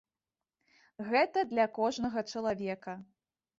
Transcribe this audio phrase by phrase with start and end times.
[1.09, 2.99] Гэта для кожнага чалавека.